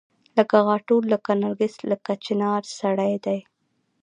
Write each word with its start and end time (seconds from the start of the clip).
لکه 0.37 0.55
غاټول 0.69 1.03
لکه 1.13 1.31
نرګس 1.41 1.73
لکه 1.91 2.11
چنارسړی 2.25 3.13
دی 3.25 3.39